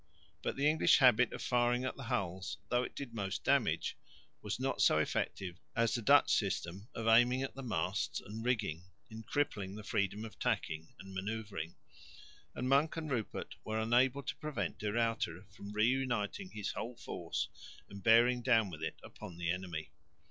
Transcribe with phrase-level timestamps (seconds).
[0.41, 3.95] But the English habit of firing at the hulls, though it did most damage,
[4.41, 8.85] was not so effective as the Dutch system of aiming at the masts and rigging
[9.11, 11.75] in crippling the freedom of tacking and manoeuvring;
[12.55, 16.95] and Monk and Rupert were unable to prevent De Ruyter from re uniting his whole
[16.95, 17.49] force,
[17.87, 19.91] and bearing down with it upon the enemy.